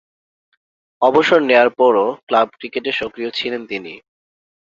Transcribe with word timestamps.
অবসর 1.01 1.39
নেয়ার 1.41 1.69
পরও 1.79 2.07
ক্লাব 2.27 2.47
ক্রিকেটে 2.57 2.91
সক্রিয় 2.91 3.29
ছিলেন 3.29 3.61
তিনি। 3.65 3.93